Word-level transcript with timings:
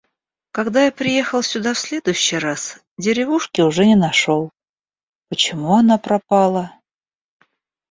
Когда 0.51 0.85
я 0.85 0.91
приехал 0.91 1.43
сюда 1.43 1.75
в 1.75 1.77
следующий 1.77 2.39
раз, 2.39 2.83
деревушки 2.97 3.61
уже 3.61 3.85
не 3.85 3.95
нашел. 3.95 4.49
Почему 5.29 5.75
она 5.75 5.99
пропала? 5.99 6.73